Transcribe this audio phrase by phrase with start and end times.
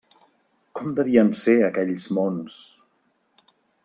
[0.79, 2.57] Com devien ser aquells mons?